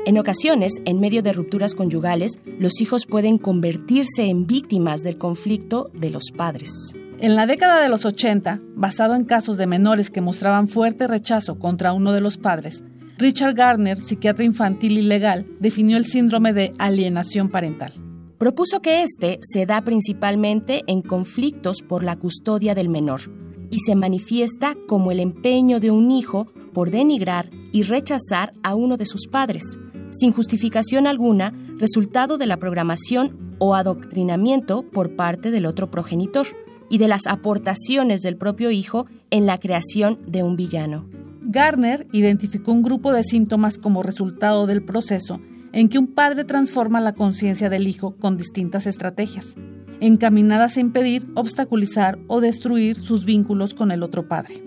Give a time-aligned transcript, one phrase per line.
[0.09, 5.91] En ocasiones, en medio de rupturas conyugales, los hijos pueden convertirse en víctimas del conflicto
[5.93, 6.95] de los padres.
[7.19, 11.59] En la década de los 80, basado en casos de menores que mostraban fuerte rechazo
[11.59, 12.83] contra uno de los padres,
[13.19, 17.93] Richard Gardner, psiquiatra infantil y legal, definió el síndrome de alienación parental.
[18.39, 23.31] Propuso que este se da principalmente en conflictos por la custodia del menor
[23.71, 28.97] y se manifiesta como el empeño de un hijo por denigrar y rechazar a uno
[28.97, 29.79] de sus padres,
[30.11, 36.47] sin justificación alguna, resultado de la programación o adoctrinamiento por parte del otro progenitor
[36.91, 41.07] y de las aportaciones del propio hijo en la creación de un villano.
[41.43, 45.41] Garner identificó un grupo de síntomas como resultado del proceso
[45.73, 49.55] en que un padre transforma la conciencia del hijo con distintas estrategias,
[50.01, 54.63] encaminadas a impedir, obstaculizar o destruir sus vínculos con el otro padre.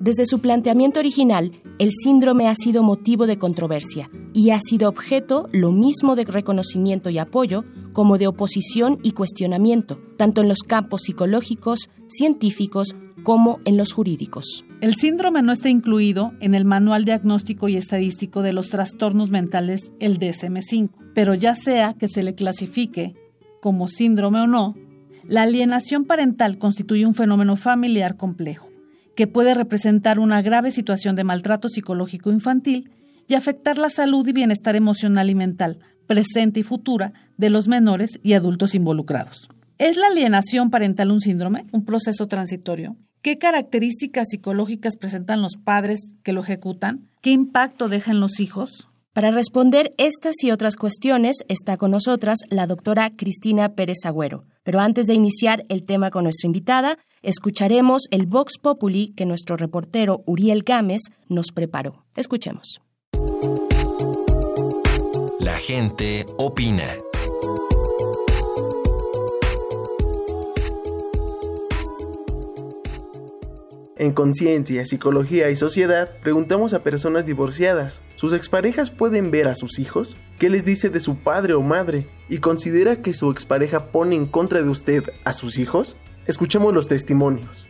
[0.00, 5.48] Desde su planteamiento original, el síndrome ha sido motivo de controversia y ha sido objeto
[5.52, 11.02] lo mismo de reconocimiento y apoyo como de oposición y cuestionamiento, tanto en los campos
[11.02, 14.64] psicológicos, científicos, como en los jurídicos.
[14.80, 19.92] El síndrome no está incluido en el Manual Diagnóstico y Estadístico de los Trastornos Mentales,
[20.00, 23.14] el DSM-5, pero ya sea que se le clasifique
[23.60, 24.74] como síndrome o no,
[25.24, 28.70] la alienación parental constituye un fenómeno familiar complejo
[29.14, 32.90] que puede representar una grave situación de maltrato psicológico infantil
[33.30, 38.18] y afectar la salud y bienestar emocional y mental, presente y futura, de los menores
[38.22, 39.48] y adultos involucrados.
[39.78, 42.96] ¿Es la alienación parental un síndrome, un proceso transitorio?
[43.22, 47.08] ¿Qué características psicológicas presentan los padres que lo ejecutan?
[47.22, 48.88] ¿Qué impacto dejan los hijos?
[49.12, 54.44] Para responder estas y otras cuestiones está con nosotras la doctora Cristina Pérez Agüero.
[54.62, 59.56] Pero antes de iniciar el tema con nuestra invitada, escucharemos el Vox Populi que nuestro
[59.56, 62.04] reportero Uriel Gámez nos preparó.
[62.16, 62.80] Escuchemos.
[65.72, 66.82] Gente opina.
[73.96, 79.78] En Conciencia, Psicología y Sociedad preguntamos a personas divorciadas, ¿sus exparejas pueden ver a sus
[79.78, 80.16] hijos?
[80.40, 82.08] ¿Qué les dice de su padre o madre?
[82.28, 85.96] ¿Y considera que su expareja pone en contra de usted a sus hijos?
[86.26, 87.68] Escuchemos los testimonios.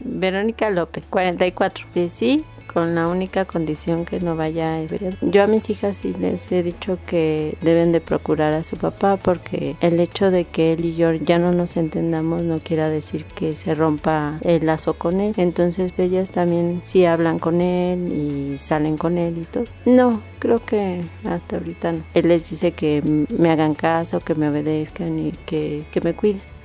[0.00, 1.86] Verónica López, 44.
[1.94, 4.82] Sí, sí, con la única condición que no vaya a
[5.22, 9.16] Yo a mis hijas sí les he dicho que deben de procurar a su papá
[9.16, 13.24] porque el hecho de que él y yo ya no nos entendamos no quiere decir
[13.24, 15.34] que se rompa el lazo con él.
[15.36, 19.64] Entonces ellas también sí hablan con él y salen con él y todo.
[19.84, 22.04] No, creo que hasta ahorita no.
[22.14, 26.57] Él les dice que me hagan caso, que me obedezcan y que, que me cuiden.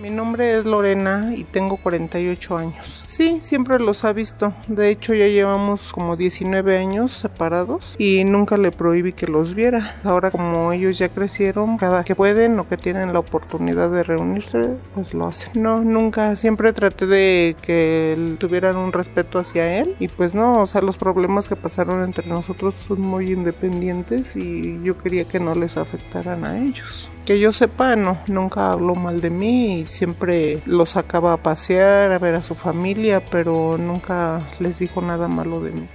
[0.00, 3.02] Mi nombre es Lorena y tengo 48 años.
[3.06, 4.52] Sí, siempre los ha visto.
[4.68, 9.96] De hecho, ya llevamos como 19 años separados y nunca le prohibí que los viera.
[10.04, 14.76] Ahora como ellos ya crecieron, cada que pueden o que tienen la oportunidad de reunirse,
[14.94, 15.50] pues lo hacen.
[15.60, 16.36] No, nunca.
[16.36, 20.96] Siempre traté de que tuvieran un respeto hacia él y pues no, o sea, los
[20.96, 26.44] problemas que pasaron entre nosotros son muy independientes y yo quería que no les afectaran
[26.44, 27.10] a ellos.
[27.28, 32.10] Que yo sepa, no, nunca habló mal de mí y siempre los sacaba a pasear,
[32.10, 35.88] a ver a su familia, pero nunca les dijo nada malo de mí.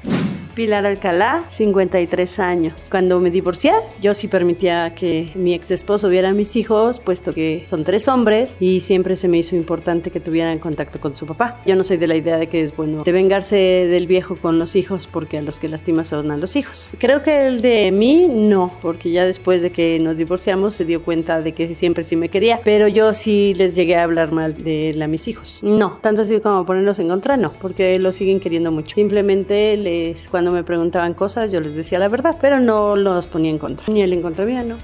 [0.53, 2.87] Pilar Alcalá, 53 años.
[2.91, 7.33] Cuando me divorcié, yo sí permitía que mi ex esposo viera a mis hijos, puesto
[7.33, 11.25] que son tres hombres y siempre se me hizo importante que tuvieran contacto con su
[11.25, 11.59] papá.
[11.65, 14.59] Yo no soy de la idea de que es bueno de vengarse del viejo con
[14.59, 16.89] los hijos, porque a los que lastima son a los hijos.
[16.99, 21.03] Creo que el de mí no, porque ya después de que nos divorciamos se dio
[21.03, 24.63] cuenta de que siempre sí me quería, pero yo sí les llegué a hablar mal
[24.63, 25.59] de él a mis hijos.
[25.63, 28.95] No, tanto así como ponerlos en contra, no, porque lo siguen queriendo mucho.
[28.95, 33.51] Simplemente les cuando me preguntaban cosas yo les decía la verdad, pero no los ponía
[33.51, 34.77] en contra, ni él en contra mía, no.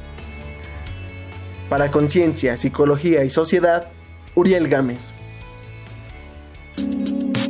[1.70, 3.88] Para Conciencia, Psicología y Sociedad,
[4.36, 5.14] Uriel Gámez.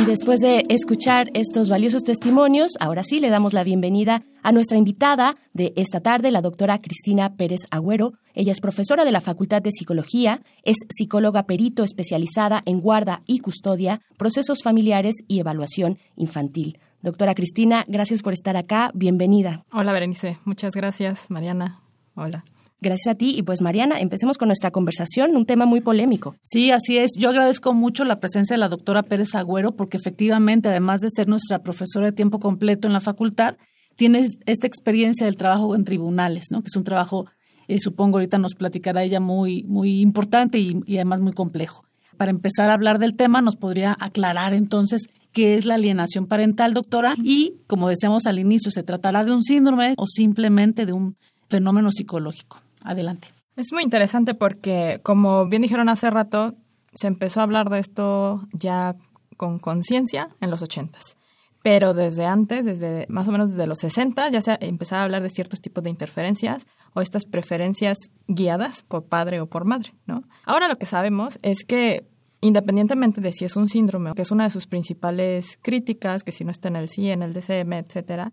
[0.00, 4.78] Y después de escuchar estos valiosos testimonios, ahora sí le damos la bienvenida a nuestra
[4.78, 8.14] invitada de esta tarde, la doctora Cristina Pérez Agüero.
[8.32, 13.40] Ella es profesora de la Facultad de Psicología, es psicóloga perito especializada en guarda y
[13.40, 16.78] custodia, procesos familiares y evaluación infantil.
[17.02, 18.92] Doctora Cristina, gracias por estar acá.
[18.94, 19.66] Bienvenida.
[19.70, 20.38] Hola, Berenice.
[20.46, 21.82] Muchas gracias, Mariana.
[22.14, 22.42] Hola.
[22.80, 23.34] Gracias a ti.
[23.36, 26.36] Y pues Mariana, empecemos con nuestra conversación, un tema muy polémico.
[26.42, 27.10] Sí, así es.
[27.18, 31.28] Yo agradezco mucho la presencia de la doctora Pérez Agüero porque efectivamente, además de ser
[31.28, 33.56] nuestra profesora de tiempo completo en la facultad,
[33.96, 36.62] tiene esta experiencia del trabajo en tribunales, ¿no?
[36.62, 37.26] que es un trabajo,
[37.68, 41.84] eh, supongo ahorita nos platicará ella, muy, muy importante y, y además muy complejo.
[42.16, 46.72] Para empezar a hablar del tema, nos podría aclarar entonces qué es la alienación parental,
[46.72, 51.16] doctora, y como decíamos al inicio, ¿se tratará de un síndrome o simplemente de un
[51.48, 52.58] fenómeno psicológico?
[52.82, 53.28] Adelante.
[53.56, 56.54] Es muy interesante porque, como bien dijeron hace rato,
[56.92, 58.96] se empezó a hablar de esto ya
[59.36, 61.16] con conciencia en los ochentas.
[61.62, 65.22] Pero desde antes, desde más o menos desde los 60, ya se empezaba a hablar
[65.22, 67.98] de ciertos tipos de interferencias o estas preferencias
[68.28, 70.22] guiadas por padre o por madre, ¿no?
[70.46, 72.08] Ahora lo que sabemos es que
[72.40, 76.44] independientemente de si es un síndrome, que es una de sus principales críticas, que si
[76.44, 78.32] no está en el CIE, en el DCM, etcétera,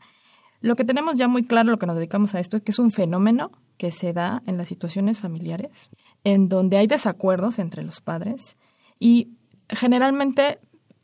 [0.61, 2.79] lo que tenemos ya muy claro, lo que nos dedicamos a esto, es que es
[2.79, 5.89] un fenómeno que se da en las situaciones familiares,
[6.24, 8.57] en donde hay desacuerdos entre los padres
[9.00, 9.38] y
[9.69, 10.59] generalmente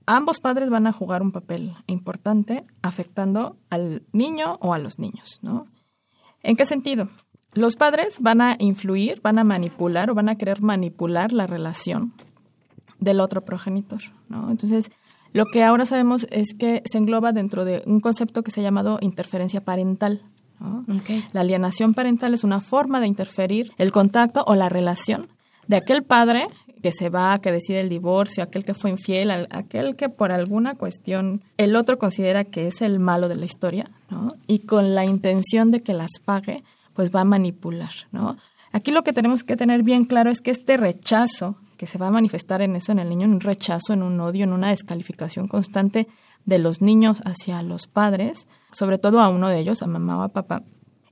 [0.06, 5.40] ambos padres van a jugar un papel importante afectando al niño o a los niños,
[5.42, 5.68] ¿no?
[6.42, 7.10] ¿En qué sentido?
[7.54, 12.14] Los padres van a influir, van a manipular o van a querer manipular la relación
[13.00, 14.50] del otro progenitor, ¿no?
[14.50, 14.92] Entonces,
[15.34, 18.64] lo que ahora sabemos es que se engloba dentro de un concepto que se ha
[18.64, 20.22] llamado interferencia parental.
[20.60, 20.86] ¿No?
[21.00, 21.24] Okay.
[21.34, 25.28] La alienación parental es una forma de interferir el contacto o la relación
[25.68, 26.48] de aquel padre
[26.82, 30.76] que se va, que decide el divorcio, aquel que fue infiel, aquel que por alguna
[30.76, 34.36] cuestión el otro considera que es el malo de la historia, ¿no?
[34.48, 36.64] Y con la intención de que las pague,
[36.94, 38.38] pues va a manipular, ¿no?
[38.74, 42.08] Aquí lo que tenemos que tener bien claro es que este rechazo que se va
[42.08, 44.70] a manifestar en eso, en el niño, en un rechazo, en un odio, en una
[44.70, 46.08] descalificación constante
[46.46, 50.22] de los niños hacia los padres, sobre todo a uno de ellos, a mamá o
[50.22, 50.64] a papá,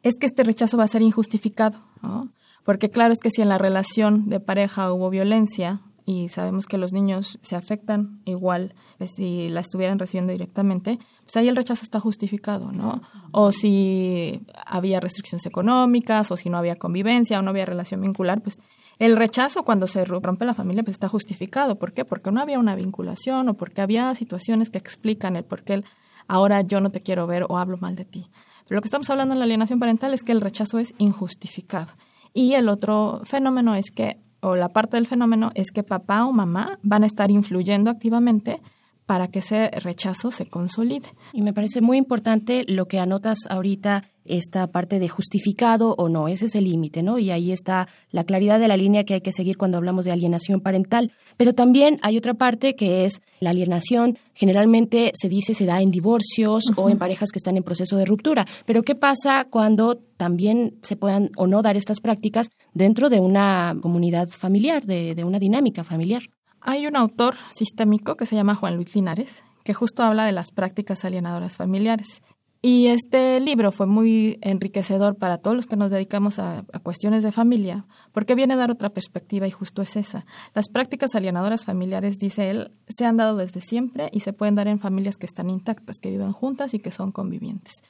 [0.03, 2.29] es que este rechazo va a ser injustificado, ¿no?
[2.63, 6.77] Porque claro es que si en la relación de pareja hubo violencia y sabemos que
[6.77, 8.75] los niños se afectan igual
[9.07, 13.01] si la estuvieran recibiendo directamente, pues ahí el rechazo está justificado, ¿no?
[13.31, 18.41] O si había restricciones económicas, o si no había convivencia, o no había relación vincular,
[18.41, 18.59] pues
[18.99, 21.77] el rechazo cuando se rompe la familia pues está justificado.
[21.77, 22.05] ¿Por qué?
[22.05, 25.83] Porque no había una vinculación o porque había situaciones que explican el por qué
[26.27, 28.29] ahora yo no te quiero ver o hablo mal de ti.
[28.67, 31.91] Pero lo que estamos hablando en la alienación parental es que el rechazo es injustificado.
[32.33, 36.31] Y el otro fenómeno es que, o la parte del fenómeno es que papá o
[36.31, 38.61] mamá van a estar influyendo activamente
[39.05, 41.09] para que ese rechazo se consolide.
[41.33, 46.27] Y me parece muy importante lo que anotas ahorita, esta parte de justificado o no,
[46.27, 47.17] ese es el límite, ¿no?
[47.17, 50.11] Y ahí está la claridad de la línea que hay que seguir cuando hablamos de
[50.11, 51.11] alienación parental.
[51.37, 55.91] Pero también hay otra parte que es la alienación, generalmente se dice se da en
[55.91, 56.83] divorcios uh -huh.
[56.83, 58.45] o en parejas que están en proceso de ruptura.
[58.65, 63.75] Pero ¿qué pasa cuando también se puedan o no dar estas prácticas dentro de una
[63.81, 66.23] comunidad familiar, de, de una dinámica familiar?
[66.63, 70.51] Hay un autor sistémico que se llama Juan Luis Linares, que justo habla de las
[70.51, 72.21] prácticas alienadoras familiares.
[72.61, 77.31] Y este libro fue muy enriquecedor para todos los que nos dedicamos a, cuestiones de
[77.31, 80.27] familia, porque viene a dar otra perspectiva y justo es esa.
[80.53, 84.67] Las prácticas alienadoras familiares, dice él, se han dado desde siempre y se pueden dar
[84.67, 87.81] en familias que están intactas, que viven juntas y que son convivientes.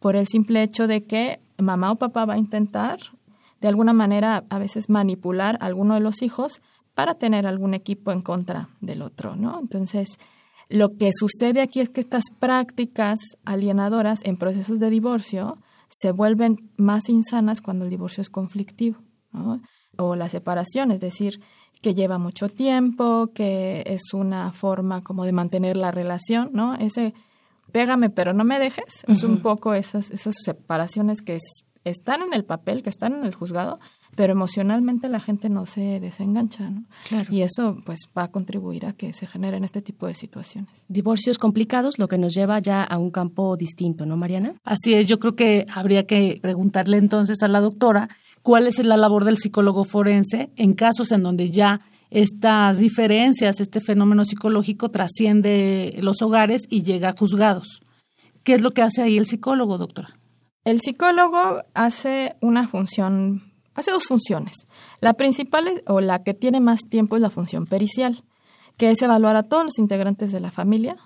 [0.00, 2.98] Por el simple hecho de que mamá o papá va a intentar,
[3.60, 6.60] de alguna manera, a veces manipular a alguno de los hijos
[6.96, 9.60] para tener algún equipo en contra del otro, ¿no?
[9.60, 10.18] Entonces,
[10.70, 15.58] lo que sucede aquí es que estas prácticas alienadoras en procesos de divorcio
[15.90, 18.96] se vuelven más insanas cuando el divorcio es conflictivo,
[19.98, 21.42] o la separación, es decir,
[21.82, 26.76] que lleva mucho tiempo, que es una forma como de mantener la relación, ¿no?
[26.76, 27.12] Ese
[27.72, 31.36] pégame pero no me dejes, es un poco esas, esas separaciones que
[31.84, 33.80] están en el papel, que están en el juzgado,
[34.16, 36.84] pero emocionalmente la gente no se desengancha, ¿no?
[37.30, 40.70] Y eso pues va a contribuir a que se generen este tipo de situaciones.
[40.88, 44.54] Divorcios complicados, lo que nos lleva ya a un campo distinto, ¿no, Mariana?
[44.64, 48.08] Así es, yo creo que habría que preguntarle entonces a la doctora
[48.42, 53.80] cuál es la labor del psicólogo forense en casos en donde ya estas diferencias, este
[53.80, 57.82] fenómeno psicológico trasciende los hogares y llega a juzgados.
[58.44, 60.16] ¿Qué es lo que hace ahí el psicólogo, doctora?
[60.64, 63.45] El psicólogo hace una función
[63.76, 64.66] hace dos funciones.
[65.00, 68.24] La principal o la que tiene más tiempo es la función pericial,
[68.76, 70.96] que es evaluar a todos los integrantes de la familia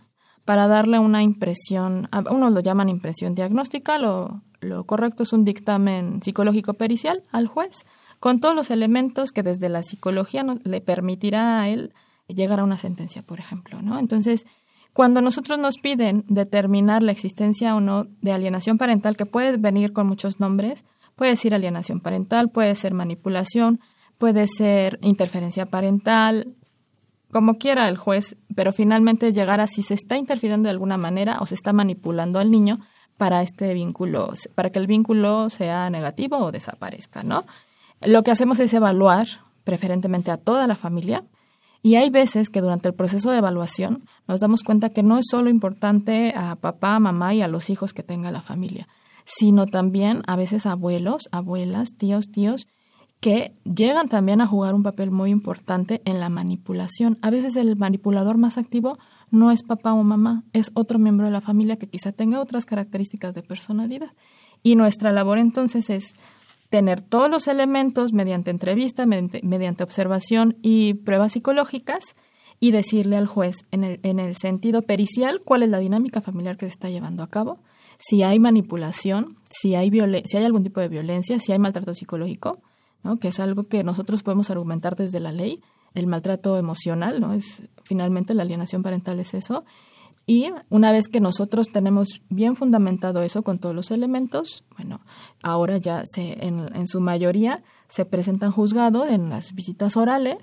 [0.45, 4.43] para darle una impresión, unos lo llaman impresión diagnóstica, lo,
[4.87, 7.85] correcto es un dictamen psicológico pericial al juez,
[8.19, 11.95] con todos los elementos que desde la psicología le permitirá a él
[12.27, 13.99] llegar a una sentencia, por ejemplo, ¿no?
[13.99, 14.47] Entonces,
[14.93, 19.93] cuando nosotros nos piden determinar la existencia o no de alienación parental, que puede venir
[19.93, 20.85] con muchos nombres,
[21.17, 23.81] Puede ser alienación parental, puede ser manipulación,
[24.19, 26.55] puede ser interferencia parental,
[27.31, 31.39] como quiera el juez, pero finalmente llegar a si se está interfiriendo de alguna manera
[31.41, 32.81] o se está manipulando al niño
[33.17, 37.45] para este vínculo, para que el vínculo sea negativo o desaparezca, ¿no?
[38.01, 39.27] Lo que hacemos es evaluar
[39.65, 41.25] preferentemente a toda la familia
[41.83, 45.27] y hay veces que durante el proceso de evaluación nos damos cuenta que no es
[45.31, 48.89] solo importante a papá, mamá y a los hijos que tenga la familia,
[49.25, 52.67] sino también a veces abuelos, abuelas, tíos, tíos,
[53.21, 57.19] que llegan también a jugar un papel muy importante en la manipulación.
[57.21, 58.99] A veces el manipulador más activo
[59.31, 62.65] no es papá o mamá, es otro miembro de la familia que quizá tenga otras
[62.65, 64.13] características de personalidad.
[64.63, 66.15] Y nuestra labor entonces es
[66.71, 72.01] tener todos los elementos mediante entrevista, mediante, mediante observación y pruebas psicológicas
[72.59, 76.57] y decirle al juez en el, en el sentido pericial cuál es la dinámica familiar
[76.57, 77.59] que se está llevando a cabo
[78.01, 79.91] si hay manipulación, si hay,
[80.25, 82.59] si hay algún tipo de violencia, si hay maltrato psicológico,
[83.03, 83.19] ¿no?
[83.19, 85.61] que es algo que nosotros podemos argumentar desde la ley,
[85.95, 87.33] el maltrato emocional, ¿no?
[87.33, 89.65] Es finalmente la alienación parental es eso.
[90.25, 95.01] Y una vez que nosotros tenemos bien fundamentado eso con todos los elementos, bueno,
[95.43, 100.39] ahora ya se, en, en su mayoría se presentan juzgado en las visitas orales,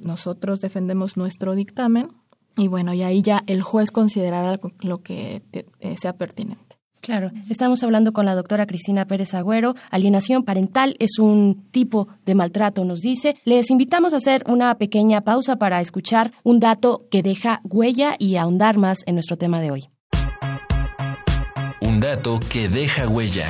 [0.00, 2.08] nosotros defendemos nuestro dictamen
[2.56, 6.69] y bueno, y ahí ya el juez considerará lo que eh, sea pertinente.
[7.00, 9.74] Claro, estamos hablando con la doctora Cristina Pérez Agüero.
[9.90, 13.36] Alienación parental es un tipo de maltrato, nos dice.
[13.44, 18.36] Les invitamos a hacer una pequeña pausa para escuchar un dato que deja huella y
[18.36, 19.88] ahondar más en nuestro tema de hoy.
[21.80, 23.46] Un dato que deja huella.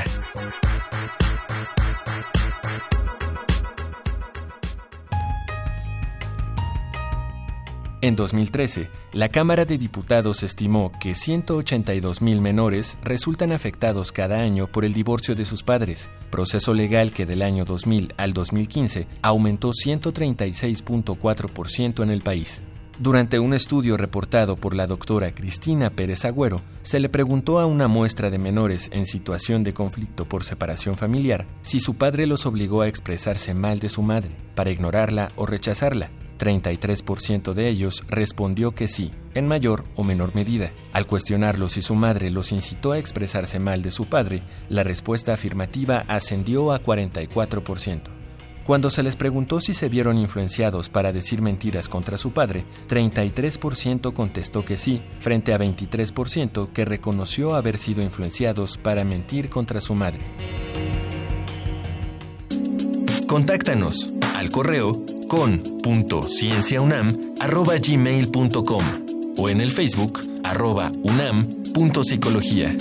[8.03, 14.69] En 2013, la Cámara de Diputados estimó que 182 mil menores resultan afectados cada año
[14.69, 19.73] por el divorcio de sus padres, proceso legal que del año 2000 al 2015 aumentó
[19.73, 22.63] 136.4% en el país.
[22.99, 27.87] Durante un estudio reportado por la doctora Cristina Pérez Agüero, se le preguntó a una
[27.87, 32.81] muestra de menores en situación de conflicto por separación familiar si su padre los obligó
[32.81, 36.09] a expresarse mal de su madre, para ignorarla o rechazarla.
[36.41, 40.73] 33% de ellos respondió que sí, en mayor o menor medida.
[40.93, 45.35] Al cuestionarlo si su madre los incitó a expresarse mal de su padre, la respuesta
[45.35, 48.01] afirmativa ascendió a 44%.
[48.65, 54.13] Cuando se les preguntó si se vieron influenciados para decir mentiras contra su padre, 33%
[54.13, 59.95] contestó que sí, frente a 23% que reconoció haber sido influenciados para mentir contra su
[59.95, 60.21] madre.
[63.27, 65.05] Contáctanos al correo
[69.37, 72.75] o en el Facebook arroba unam.psicología.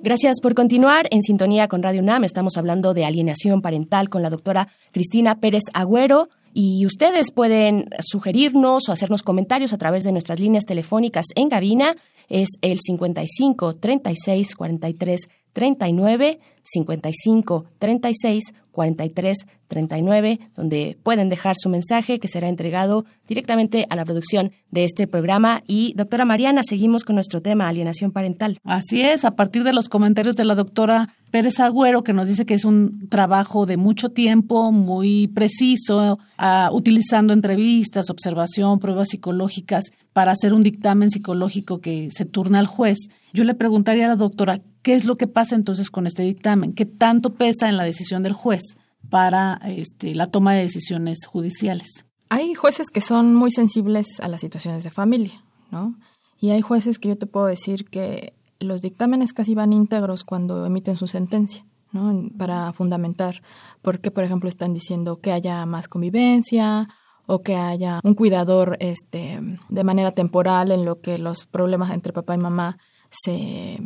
[0.00, 2.22] Gracias por continuar en sintonía con Radio UNAM.
[2.22, 6.28] Estamos hablando de alienación parental con la doctora Cristina Pérez Agüero.
[6.52, 11.96] Y ustedes pueden sugerirnos o hacernos comentarios a través de nuestras líneas telefónicas en cabina.
[12.28, 15.20] Es el 55 36 43
[15.52, 18.42] 39 55 36
[18.74, 24.84] 43 39, donde pueden dejar su mensaje que será entregado directamente a la producción de
[24.84, 25.62] este programa.
[25.66, 28.58] Y doctora Mariana, seguimos con nuestro tema, alienación parental.
[28.64, 32.46] Así es, a partir de los comentarios de la doctora Pérez Agüero, que nos dice
[32.46, 39.84] que es un trabajo de mucho tiempo, muy preciso, uh, utilizando entrevistas, observación, pruebas psicológicas
[40.12, 42.98] para hacer un dictamen psicológico que se turna al juez.
[43.32, 46.74] Yo le preguntaría a la doctora, ¿qué es lo que pasa entonces con este dictamen?
[46.74, 48.62] ¿Qué tanto pesa en la decisión del juez?
[49.10, 52.04] para este, la toma de decisiones judiciales.
[52.30, 55.94] Hay jueces que son muy sensibles a las situaciones de familia, ¿no?
[56.40, 60.66] Y hay jueces que yo te puedo decir que los dictámenes casi van íntegros cuando
[60.66, 62.28] emiten su sentencia, ¿no?
[62.36, 63.42] Para fundamentar
[63.82, 66.88] por qué, por ejemplo, están diciendo que haya más convivencia
[67.26, 72.12] o que haya un cuidador este, de manera temporal en lo que los problemas entre
[72.12, 72.78] papá y mamá
[73.10, 73.78] se,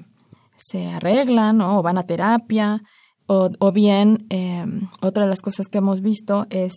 [0.58, 2.82] se arreglan o van a terapia.
[3.30, 4.64] O, bien, eh,
[5.02, 6.72] otra de las cosas que hemos visto es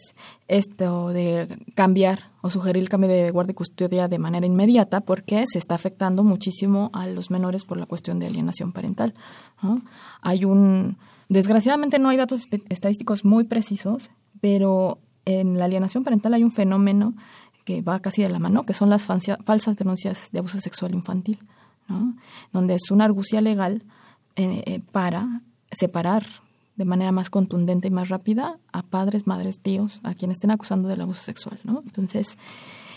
[0.50, 5.46] esto de cambiar o sugerir el cambio de guardia y custodia de manera inmediata porque
[5.48, 9.14] se está afectando muchísimo a los menores por la cuestión de alienación parental.
[10.22, 10.98] Hay un,
[11.30, 14.12] desgraciadamente no hay datos estadísticos muy precisos,
[14.42, 17.14] pero en la alienación parental hay un fenómeno
[17.64, 21.40] que va casi de la mano, que son las falsas denuncias de abuso sexual infantil,
[22.52, 23.84] donde es una argucia legal
[24.36, 26.26] eh, eh, para separar
[26.76, 30.88] de manera más contundente y más rápida a padres, madres, tíos, a quienes estén acusando
[30.88, 31.60] del abuso sexual.
[31.64, 32.38] Entonces,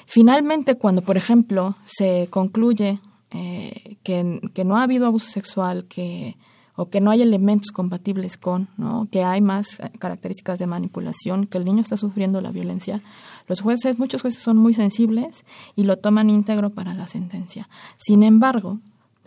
[0.06, 6.36] finalmente, cuando, por ejemplo, se concluye eh, que, no ha habido abuso sexual, que
[6.76, 9.08] o que no hay elementos compatibles con, ¿no?
[9.10, 13.00] que hay más características de manipulación, que el niño está sufriendo la violencia,
[13.46, 15.44] los jueces, muchos jueces son muy sensibles
[15.76, 17.68] y lo toman íntegro para la sentencia.
[17.98, 18.80] Sin embargo,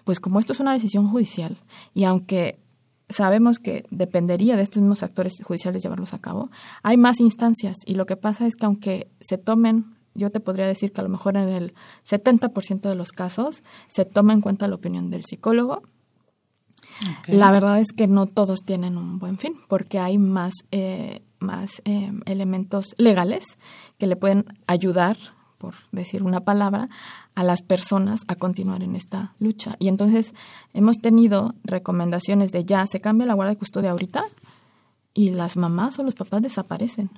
[0.04, 1.58] pues como esto es una decisión judicial
[1.94, 2.58] y aunque
[3.10, 6.50] sabemos que dependería de estos mismos actores judiciales llevarlos a cabo.
[6.84, 10.66] Hay más instancias y lo que pasa es que aunque se tomen, yo te podría
[10.66, 11.74] decir que a lo mejor en el
[12.10, 15.84] 70% de los casos se toma en cuenta la opinión del psicólogo.
[17.28, 21.82] La verdad es que no todos tienen un buen fin porque hay más, eh, más
[21.86, 23.46] eh, elementos legales
[23.98, 25.18] que le pueden ayudar
[25.58, 26.90] por decir una palabra,
[27.36, 29.76] a las personas a continuar en esta lucha.
[29.80, 30.34] Y entonces
[30.74, 34.24] hemos tenido recomendaciones de ya, se cambia la guardia de custodia ahorita
[35.14, 37.10] y las mamás o los papás desaparecen,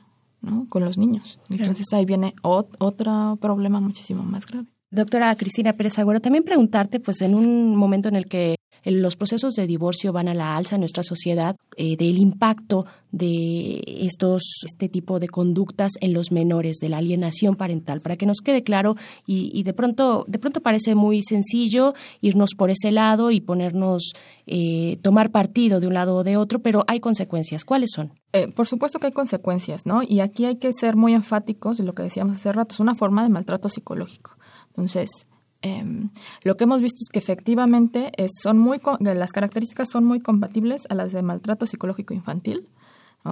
[0.41, 0.67] ¿no?
[0.69, 1.39] Con los niños.
[1.49, 4.67] Entonces ahí viene otro problema muchísimo más grave.
[4.91, 9.53] Doctora Cristina Pérez Agüero, también preguntarte, pues en un momento en el que los procesos
[9.55, 14.89] de divorcio van a la alza en nuestra sociedad, eh, del impacto de estos, este
[14.89, 18.95] tipo de conductas en los menores, de la alienación parental, para que nos quede claro
[19.25, 24.13] y, de pronto, de pronto parece muy sencillo irnos por ese lado y ponernos,
[24.45, 27.65] eh, tomar partido de un lado o de otro, pero hay consecuencias.
[27.65, 28.13] ¿Cuáles son?
[28.33, 30.03] Eh, por supuesto que hay consecuencias, ¿no?
[30.03, 32.95] Y aquí hay que ser muy enfáticos en lo que decíamos hace rato, es una
[32.95, 34.37] forma de maltrato psicológico.
[34.69, 35.09] Entonces,
[35.62, 35.84] eh,
[36.43, 40.95] lo que hemos visto es que efectivamente son muy las características son muy compatibles a
[40.95, 42.67] las de maltrato psicológico infantil.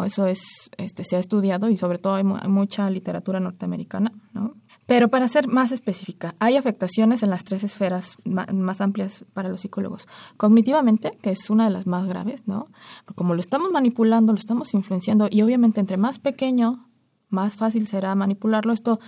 [0.06, 0.42] Eso es,
[0.78, 4.12] este, se ha estudiado y sobre todo hay, mucha literatura norteamericana.
[4.34, 4.54] ¿no?
[4.86, 9.62] Pero para ser más específica, hay afectaciones en las tres esferas más, amplias para los
[9.62, 10.08] psicólogos.
[10.36, 12.68] Cognitivamente, que es una de las más graves, ¿no?
[13.16, 16.88] Como lo estamos manipulando, lo estamos influenciando y obviamente entre más pequeño
[17.30, 18.74] más fácil será manipularlo.
[18.74, 19.00] Esto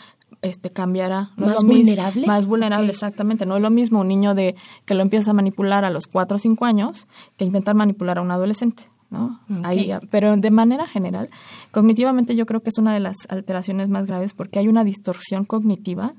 [0.42, 1.32] este cambiará.
[1.36, 2.28] ¿Más vulnerable?
[2.28, 3.46] Más vulnerable, exactamente.
[3.46, 4.56] No es lo mismo un niño de
[4.86, 8.22] que lo empieza a manipular a los 4 o 5 años que intentar manipular a
[8.22, 8.88] un adolescente.
[9.10, 9.40] ¿no?
[9.64, 11.30] Ahí, pero de manera general,
[11.72, 15.46] cognitivamente yo creo que es una de las alteraciones más graves porque hay una distorsión
[15.46, 16.14] cognitiva,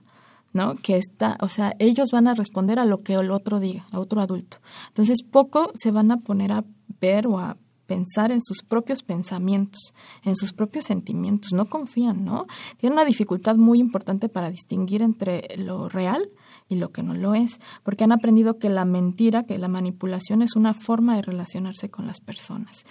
[0.52, 0.74] ¿no?
[0.74, 4.00] Que está, o sea, ellos van a responder a lo que el otro diga, a
[4.00, 4.56] otro adulto.
[4.88, 6.64] Entonces, poco se van a poner a
[7.00, 7.56] ver o a
[7.90, 12.46] pensar en sus propios pensamientos, en sus propios sentimientos, no confían, ¿no?
[12.76, 16.30] Tienen una dificultad muy importante para distinguir entre lo real
[16.68, 20.40] y lo que no lo es, porque han aprendido que la mentira, que la manipulación
[20.40, 22.84] es una forma de relacionarse con las personas.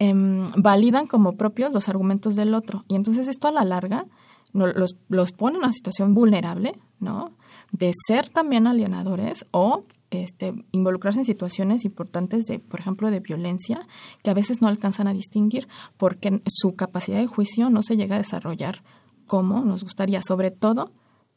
[0.00, 4.06] Em, validan como propios los argumentos del otro y entonces esto a la larga
[4.52, 7.30] los, los pone en una situación vulnerable, ¿no?
[7.70, 13.86] De ser también alienadores o este, involucrarse en situaciones importantes de, por ejemplo, de violencia,
[14.22, 18.16] que a veces no alcanzan a distinguir porque su capacidad de juicio no se llega
[18.16, 18.82] a desarrollar
[19.26, 20.92] como nos gustaría, sobre todo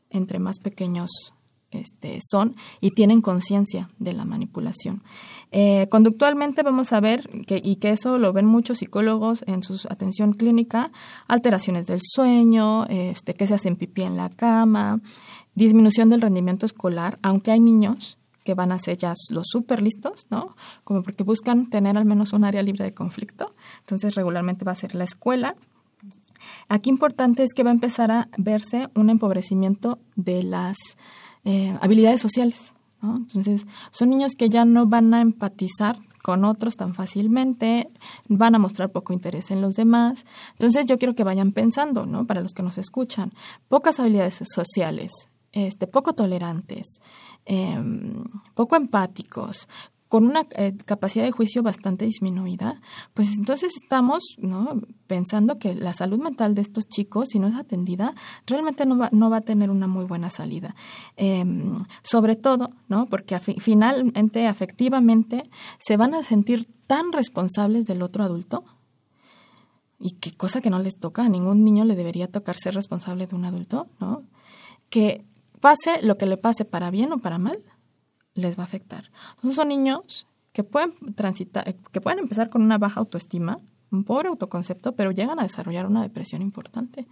[0.09, 1.09] entre más pequeños
[1.71, 5.03] este, son y tienen conciencia de la manipulación.
[5.51, 9.75] Eh, conductualmente vamos a ver, que, y que eso lo ven muchos psicólogos en su
[9.89, 10.91] atención clínica,
[11.27, 14.99] alteraciones del sueño, este, que se hacen pipí en la cama,
[15.53, 20.27] disminución del rendimiento escolar, aunque hay niños que van a ser ya los súper listos,
[20.29, 20.55] ¿no?
[20.85, 23.53] Como porque buscan tener al menos un área libre de conflicto.
[23.79, 25.55] Entonces, regularmente va a ser la escuela.
[26.69, 30.77] Aquí importante es que va a empezar a verse un empobrecimiento de las
[31.43, 32.71] eh, habilidades sociales.
[33.01, 37.87] Entonces, son niños que ya no van a empatizar con otros tan fácilmente,
[38.27, 40.25] van a mostrar poco interés en los demás.
[40.53, 42.25] Entonces, yo quiero que vayan pensando, ¿no?
[42.25, 43.31] Para los que nos escuchan,
[43.69, 45.11] pocas habilidades sociales,
[45.55, 46.99] este, poco tolerantes,
[47.45, 49.67] em, poco empáticos,
[50.07, 52.79] con una eh, capacidad de juicio bastante disminuida,
[53.13, 54.23] pues entonces estamos
[55.07, 58.13] pensando que la salud mental de estos chicos, si no es atendida,
[58.45, 60.75] realmente no va, no va a tener una muy buena salida.
[61.15, 63.07] Em, sobre todo, ¿no?
[63.07, 68.63] porque finalmente, afectivamente, se van a sentir tan responsables del otro adulto,
[69.99, 73.27] y qué cosa que no les toca, a ningún niño le debería tocar ser responsable
[73.27, 74.23] de un adulto, ¿no?
[74.89, 75.25] Que
[75.59, 77.59] pase lo que le pase para bien o para mal,
[78.33, 79.11] les va a afectar.
[79.35, 83.59] Entonces son niños que pueden transitar, que pueden empezar con una baja autoestima,
[83.91, 87.07] un pobre autoconcepto, pero llegan a desarrollar una depresión importante.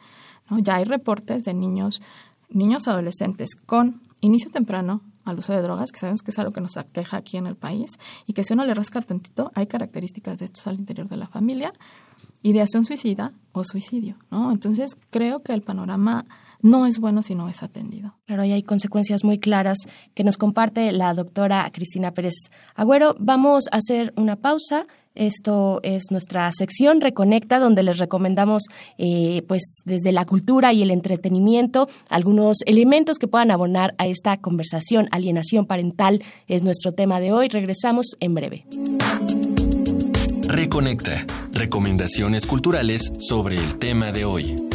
[0.49, 0.59] ¿no?
[0.59, 2.01] Ya hay reportes de niños,
[2.49, 6.61] niños adolescentes con inicio temprano al uso de drogas, que sabemos que es algo que
[6.61, 7.91] nos aqueja aquí en el país,
[8.25, 11.27] y que si uno le rasca tantito, hay características de estos al interior de la
[11.27, 11.73] familia,
[12.41, 14.51] ideación suicida o suicidio, ¿no?
[14.51, 16.25] Entonces, creo que el panorama
[16.63, 18.15] no es bueno si no es atendido.
[18.25, 19.77] Claro, y hay consecuencias muy claras
[20.15, 23.15] que nos comparte la doctora Cristina Pérez Agüero.
[23.19, 24.87] Vamos a hacer una pausa.
[25.13, 28.63] Esto es nuestra sección Reconecta, donde les recomendamos,
[28.97, 34.37] eh, pues, desde la cultura y el entretenimiento, algunos elementos que puedan abonar a esta
[34.37, 35.07] conversación.
[35.11, 37.49] Alienación parental es nuestro tema de hoy.
[37.49, 38.65] Regresamos en breve.
[40.43, 41.25] Reconecta.
[41.51, 44.72] Recomendaciones culturales sobre el tema de hoy.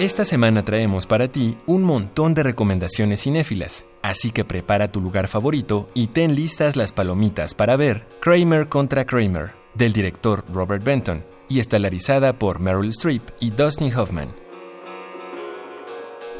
[0.00, 5.28] Esta semana traemos para ti un montón de recomendaciones cinéfilas, así que prepara tu lugar
[5.28, 11.24] favorito y ten listas las palomitas para ver Kramer contra Kramer, del director Robert Benton,
[11.48, 14.28] y estelarizada por Meryl Streep y Dustin Hoffman.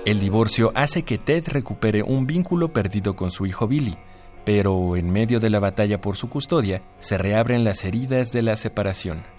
[0.04, 3.96] El divorcio hace que Ted recupere un vínculo perdido con su hijo Billy,
[4.44, 8.56] pero en medio de la batalla por su custodia se reabren las heridas de la
[8.56, 9.33] separación.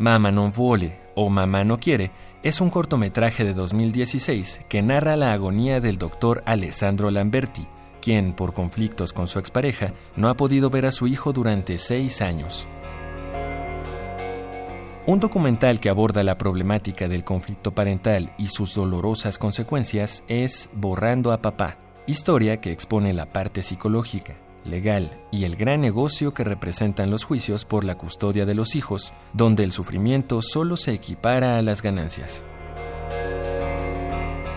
[0.00, 2.10] Mama non vuole o Mamá no quiere
[2.42, 7.68] es un cortometraje de 2016 que narra la agonía del doctor Alessandro Lamberti,
[8.00, 12.22] quien, por conflictos con su expareja, no ha podido ver a su hijo durante seis
[12.22, 12.66] años.
[15.04, 21.30] Un documental que aborda la problemática del conflicto parental y sus dolorosas consecuencias es Borrando
[21.30, 24.32] a Papá, historia que expone la parte psicológica,
[24.64, 29.12] legal y el gran negocio que representan los juicios por la custodia de los hijos,
[29.32, 32.42] donde el sufrimiento solo se equipara a las ganancias.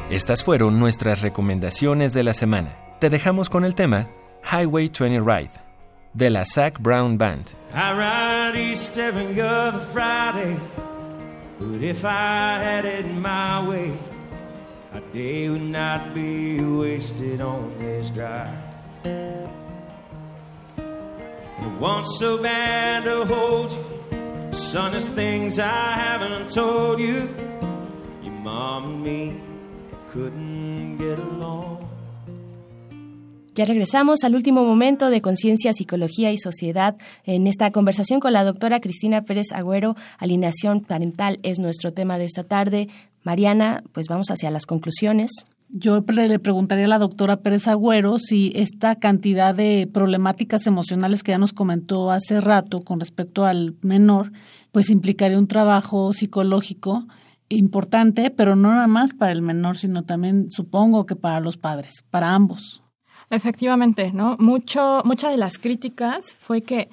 [0.10, 2.78] Estas fueron nuestras recomendaciones de la semana.
[3.00, 4.10] Te dejamos con el tema
[4.52, 5.63] Highway 20 Ride
[6.13, 7.48] de la Zach Brown Band.
[33.56, 36.96] Ya regresamos al último momento de Conciencia, Psicología y Sociedad.
[37.24, 42.26] En esta conversación con la doctora Cristina Pérez Agüero, alineación parental es nuestro tema de
[42.26, 42.89] esta tarde.
[43.22, 45.46] Mariana, pues vamos hacia las conclusiones.
[45.76, 51.32] Yo le preguntaría a la doctora Pérez Agüero si esta cantidad de problemáticas emocionales que
[51.32, 54.32] ya nos comentó hace rato con respecto al menor,
[54.72, 57.08] pues implicaría un trabajo psicológico
[57.50, 62.04] importante, pero no nada más para el menor, sino también supongo que para los padres,
[62.12, 62.84] para ambos.
[63.32, 64.38] Efectivamente, ¿no?
[64.38, 66.90] Mucho, muchas de las críticas fue que,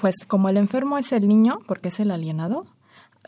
[0.00, 2.64] pues, como el enfermo es el niño, porque es el alienado,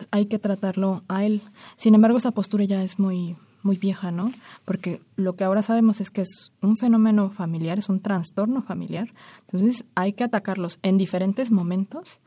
[0.09, 1.43] hay que tratarlo a él.
[1.75, 4.31] Sin embargo, esa postura ya es muy, muy vieja, ¿no?
[4.63, 9.13] Porque lo que ahora sabemos es que es un fenómeno familiar, es un trastorno familiar.
[9.41, 12.19] Entonces hay que atacarlos en diferentes momentos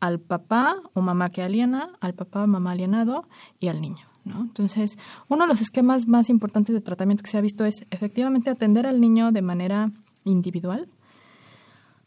[0.00, 3.26] al papá o mamá que aliena, al papá o mamá alienado
[3.58, 4.06] y al niño.
[4.24, 4.42] ¿no?
[4.42, 8.50] Entonces, uno de los esquemas más importantes de tratamiento que se ha visto es efectivamente
[8.50, 9.92] atender al niño de manera
[10.24, 10.88] individual,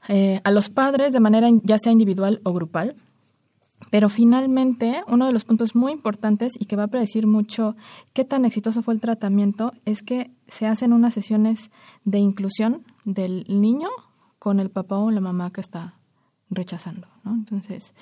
[0.07, 2.95] eh, a los padres de manera ya sea individual o grupal,
[3.91, 7.75] Pero finalmente, uno de los puntos muy importantes y que va a predecir mucho
[8.13, 11.71] qué tan exitoso fue el tratamiento es que se hacen unas sesiones
[12.03, 13.89] de inclusión del niño
[14.39, 15.95] con el papá o la mamá que está
[16.49, 17.07] rechazando.
[17.23, 17.33] ¿no?
[17.33, 17.93] Entonces,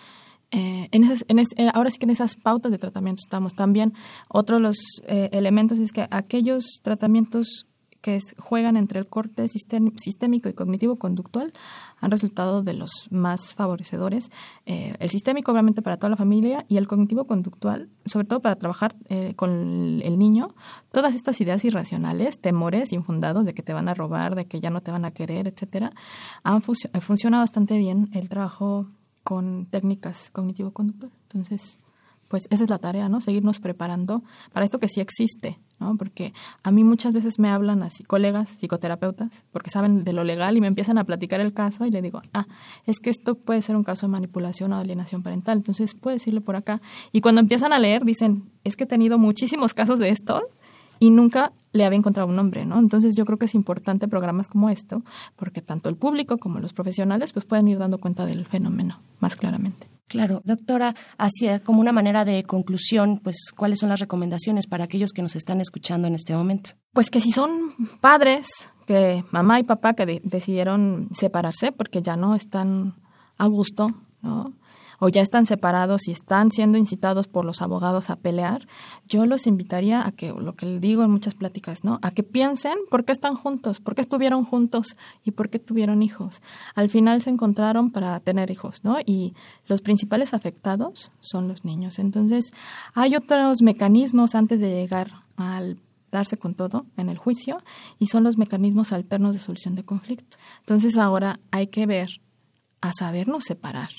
[0.51, 3.53] eh, en en eh, ahora sí que en esas pautas de tratamiento estamos.
[3.55, 3.93] También
[4.29, 7.67] otro de los eh, elementos es que aquellos tratamientos
[8.05, 11.53] que juegan entre el corte sistémico y cognitivo-conductual
[11.99, 14.29] han resultado de los más favorecedores.
[14.67, 18.93] Eh, el sistémico, obviamente, para toda la familia y el cognitivo-conductual, sobre todo para trabajar
[19.09, 20.53] eh, con el niño,
[20.91, 24.69] todas estas ideas irracionales, temores infundados de que te van a robar, de que ya
[24.69, 25.91] no te van a querer, etcétera,
[26.43, 28.85] han funcionado bastante bien el trabajo
[29.23, 31.11] con técnicas cognitivo-conductual.
[31.23, 31.79] Entonces,
[32.27, 33.21] pues esa es la tarea, ¿no?
[33.21, 35.95] Seguirnos preparando para esto que sí existe, ¿no?
[35.97, 36.33] Porque
[36.63, 40.61] a mí muchas veces me hablan así colegas psicoterapeutas porque saben de lo legal y
[40.61, 42.47] me empiezan a platicar el caso y le digo, ah,
[42.85, 46.41] es que esto puede ser un caso de manipulación o alienación parental, entonces puedes irle
[46.41, 46.81] por acá.
[47.11, 50.41] Y cuando empiezan a leer dicen, es que he tenido muchísimos casos de esto
[50.99, 52.79] y nunca le había encontrado un nombre, ¿no?
[52.79, 55.03] Entonces yo creo que es importante programas como esto
[55.35, 59.35] porque tanto el público como los profesionales pues pueden ir dando cuenta del fenómeno más
[59.35, 59.94] claramente.
[60.07, 65.11] Claro, doctora, hacia como una manera de conclusión, pues, ¿cuáles son las recomendaciones para aquellos
[65.11, 66.71] que nos están escuchando en este momento?
[66.93, 68.47] Pues que si son padres,
[68.85, 72.95] que mamá y papá que decidieron separarse porque ya no están
[73.37, 74.53] a gusto, ¿no?
[74.99, 78.67] O ya están separados y están siendo incitados por los abogados a pelear,
[79.07, 81.99] yo los invitaría a que, lo que les digo en muchas pláticas, ¿no?
[82.01, 86.03] A que piensen por qué están juntos, por qué estuvieron juntos y por qué tuvieron
[86.03, 86.41] hijos.
[86.75, 88.97] Al final se encontraron para tener hijos, ¿no?
[89.05, 89.33] Y
[89.67, 91.99] los principales afectados son los niños.
[91.99, 92.51] Entonces,
[92.93, 95.77] hay otros mecanismos antes de llegar al
[96.11, 97.61] darse con todo en el juicio
[97.99, 100.37] y son los mecanismos alternos de solución de conflicto.
[100.59, 102.07] Entonces ahora hay que ver
[102.81, 103.89] a sabernos separar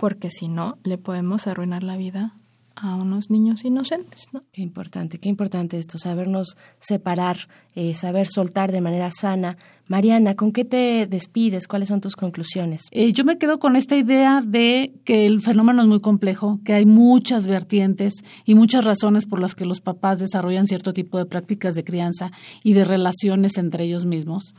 [0.00, 2.32] porque si no, le podemos arruinar la vida
[2.76, 4.42] a unos niños inocentes, ¿no?
[4.52, 9.56] Qué importante, qué importante esto, sabernos separar, eh, saber soltar de manera sana.
[9.88, 11.66] Mariana, ¿con qué te despides?
[11.66, 12.82] ¿Cuáles son tus conclusiones?
[12.92, 16.74] Eh, yo me quedo con esta idea de que el fenómeno es muy complejo, que
[16.74, 21.26] hay muchas vertientes y muchas razones por las que los papás desarrollan cierto tipo de
[21.26, 22.30] prácticas de crianza
[22.62, 24.54] y de relaciones entre ellos mismos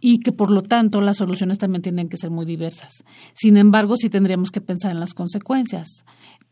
[0.00, 3.04] y que por lo tanto las soluciones también tienen que ser muy diversas.
[3.34, 6.04] Sin embargo, sí tendríamos que pensar en las consecuencias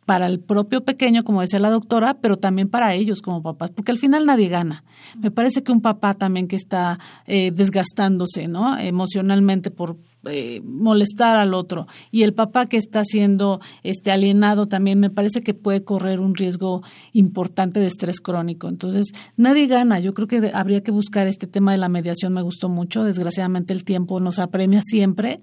[0.08, 3.92] para el propio pequeño, como decía la doctora, pero también para ellos como papás, porque
[3.92, 4.82] al final nadie gana.
[5.20, 8.78] Me parece que un papá también que está eh, desgastándose, ¿no?
[8.78, 11.86] Emocionalmente por eh, molestar al otro.
[12.10, 16.34] Y el papá que está siendo este alienado también me parece que puede correr un
[16.34, 18.68] riesgo importante de estrés crónico.
[18.68, 20.00] Entonces nadie gana.
[20.00, 22.32] Yo creo que habría que buscar este tema de la mediación.
[22.32, 23.04] Me gustó mucho.
[23.04, 25.40] Desgraciadamente el tiempo nos apremia siempre.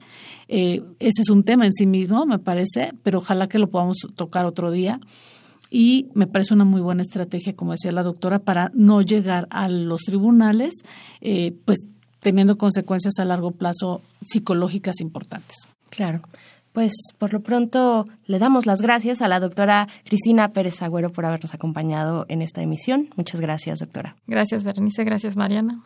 [0.47, 3.97] Eh, ese es un tema en sí mismo me parece pero ojalá que lo podamos
[4.15, 4.99] tocar otro día.
[5.71, 9.67] Y me parece una muy buena estrategia, como decía la doctora, para no llegar a
[9.67, 10.73] los tribunales,
[11.21, 11.79] eh, pues
[12.25, 15.67] teniendo consecuencias a largo plazo psicológicas importantes.
[15.91, 16.21] Claro.
[16.73, 21.27] Pues por lo pronto le damos las gracias a la doctora Cristina Pérez Agüero por
[21.27, 23.09] habernos acompañado en esta emisión.
[23.15, 24.15] Muchas gracias, doctora.
[24.25, 25.03] Gracias, Berenice.
[25.03, 25.83] Gracias, Mariana.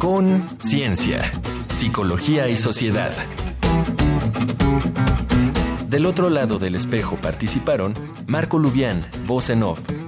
[0.00, 1.22] Conciencia,
[1.70, 3.12] Psicología y Sociedad.
[5.88, 7.94] Del otro lado del espejo participaron
[8.26, 9.80] Marco Lubián, voz en off,